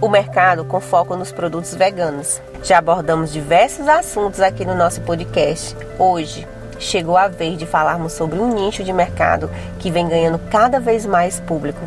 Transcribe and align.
o 0.00 0.08
mercado 0.08 0.64
com 0.64 0.80
foco 0.80 1.16
nos 1.16 1.32
produtos 1.32 1.74
veganos. 1.74 2.40
Já 2.62 2.78
abordamos 2.78 3.32
diversos 3.32 3.88
assuntos 3.88 4.40
aqui 4.40 4.64
no 4.64 4.74
nosso 4.74 5.00
podcast. 5.00 5.76
Hoje, 5.98 6.46
chegou 6.78 7.16
a 7.16 7.28
vez 7.28 7.58
de 7.58 7.66
falarmos 7.66 8.12
sobre 8.12 8.38
um 8.38 8.54
nicho 8.54 8.84
de 8.84 8.92
mercado 8.92 9.50
que 9.78 9.90
vem 9.90 10.08
ganhando 10.08 10.38
cada 10.50 10.78
vez 10.78 11.06
mais 11.06 11.40
público. 11.40 11.80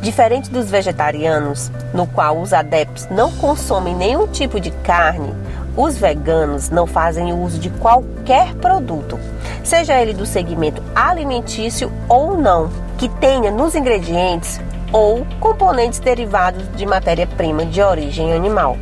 Diferente 0.00 0.50
dos 0.50 0.70
vegetarianos, 0.70 1.70
no 1.92 2.06
qual 2.06 2.38
os 2.38 2.52
adeptos 2.52 3.08
não 3.10 3.32
consomem 3.32 3.94
nenhum 3.96 4.26
tipo 4.26 4.60
de 4.60 4.70
carne, 4.70 5.34
os 5.76 5.96
veganos 5.96 6.68
não 6.68 6.86
fazem 6.86 7.32
uso 7.32 7.58
de 7.58 7.70
qualquer 7.70 8.54
produto, 8.56 9.18
seja 9.64 9.98
ele 10.00 10.12
do 10.12 10.26
segmento 10.26 10.82
alimentício 10.94 11.90
ou 12.06 12.36
não, 12.36 12.70
que 12.98 13.08
tenha 13.08 13.50
nos 13.50 13.74
ingredientes 13.74 14.60
ou 14.94 15.26
componentes 15.40 15.98
derivados 15.98 16.70
de 16.76 16.86
matéria-prima 16.86 17.66
de 17.66 17.82
origem 17.82 18.32
animal. 18.32 18.78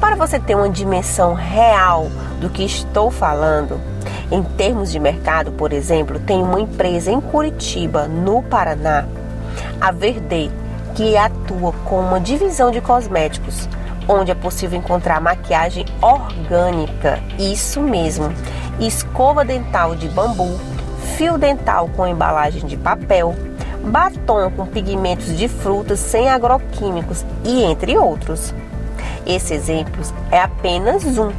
Para 0.00 0.16
você 0.16 0.40
ter 0.40 0.54
uma 0.54 0.70
dimensão 0.70 1.34
real 1.34 2.08
do 2.40 2.48
que 2.48 2.64
estou 2.64 3.10
falando, 3.10 3.78
em 4.32 4.42
termos 4.42 4.90
de 4.90 4.98
mercado, 4.98 5.52
por 5.52 5.74
exemplo, 5.74 6.18
tem 6.18 6.42
uma 6.42 6.58
empresa 6.58 7.10
em 7.10 7.20
Curitiba, 7.20 8.08
no 8.08 8.42
Paraná, 8.42 9.04
a 9.78 9.92
Verde, 9.92 10.50
que 10.94 11.18
atua 11.18 11.74
com 11.84 12.00
uma 12.00 12.18
divisão 12.18 12.70
de 12.70 12.80
cosméticos 12.80 13.68
onde 14.08 14.30
é 14.30 14.34
possível 14.34 14.78
encontrar 14.78 15.20
maquiagem 15.20 15.84
orgânica, 16.00 17.20
isso 17.38 17.80
mesmo, 17.80 18.32
escova 18.78 19.44
dental 19.44 19.96
de 19.96 20.08
bambu, 20.08 20.58
fio 21.16 21.36
dental 21.36 21.90
com 21.96 22.06
embalagem 22.06 22.64
de 22.64 22.76
papel, 22.76 23.34
batom 23.86 24.50
com 24.50 24.66
pigmentos 24.66 25.36
de 25.36 25.48
frutas 25.48 25.98
sem 25.98 26.28
agroquímicos 26.28 27.24
e 27.44 27.62
entre 27.62 27.96
outros. 27.96 28.54
Esse 29.26 29.54
exemplo 29.54 30.02
é 30.30 30.40
apenas 30.40 31.04
um, 31.18 31.32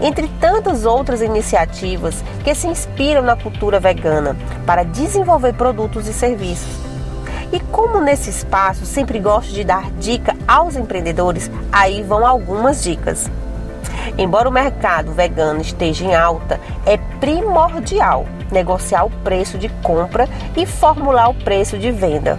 entre 0.00 0.28
tantas 0.40 0.84
outras 0.84 1.20
iniciativas 1.20 2.24
que 2.42 2.54
se 2.54 2.66
inspiram 2.66 3.22
na 3.22 3.36
cultura 3.36 3.78
vegana 3.78 4.36
para 4.66 4.82
desenvolver 4.82 5.54
produtos 5.54 6.08
e 6.08 6.12
serviços 6.12 6.82
e 7.52 7.60
como 7.60 8.00
nesse 8.00 8.30
espaço 8.30 8.86
sempre 8.86 9.20
gosto 9.20 9.52
de 9.52 9.62
dar 9.62 9.90
dica 9.92 10.34
aos 10.48 10.74
empreendedores, 10.74 11.50
aí 11.70 12.02
vão 12.02 12.26
algumas 12.26 12.82
dicas. 12.82 13.30
Embora 14.18 14.48
o 14.48 14.52
mercado 14.52 15.12
vegano 15.12 15.60
esteja 15.60 16.04
em 16.04 16.14
alta, 16.14 16.60
é 16.84 16.96
primordial 16.96 18.26
negociar 18.50 19.04
o 19.04 19.10
preço 19.10 19.56
de 19.56 19.68
compra 19.82 20.28
e 20.56 20.66
formular 20.66 21.30
o 21.30 21.34
preço 21.34 21.78
de 21.78 21.90
venda. 21.90 22.38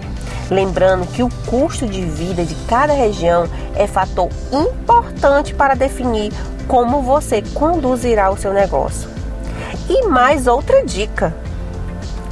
Lembrando 0.50 1.06
que 1.06 1.22
o 1.22 1.28
custo 1.46 1.86
de 1.86 2.02
vida 2.02 2.44
de 2.44 2.54
cada 2.66 2.92
região 2.92 3.48
é 3.74 3.86
fator 3.86 4.28
importante 4.52 5.54
para 5.54 5.74
definir 5.74 6.32
como 6.68 7.02
você 7.02 7.42
conduzirá 7.54 8.30
o 8.30 8.36
seu 8.36 8.52
negócio. 8.52 9.08
E 9.88 10.06
mais 10.06 10.46
outra 10.46 10.84
dica: 10.84 11.34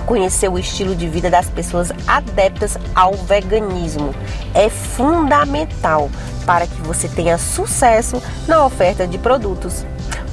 conhecer 0.07 0.49
o 0.49 0.59
estilo 0.59 0.95
de 0.95 1.09
vida 1.09 1.31
das 1.31 1.49
pessoas 1.49 1.91
adeptas 2.07 2.79
ao 2.95 3.15
veganismo. 3.15 4.15
É 4.55 4.69
fundamental 4.69 6.11
para 6.45 6.67
que 6.67 6.81
você 6.83 7.09
tenha 7.09 7.39
sucesso 7.39 8.23
na 8.47 8.65
oferta 8.65 9.07
de 9.07 9.19
produtos. 9.19 9.85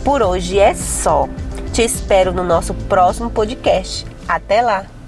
Por 0.04 0.22
hoje 0.22 0.60
é 0.60 0.74
só. 0.74 1.28
Te 1.74 1.84
espero 1.84 2.34
no 2.34 2.44
nosso 2.44 2.74
próximo 2.74 3.30
podcast. 3.30 4.06
Até 4.28 4.62
lá! 4.62 4.99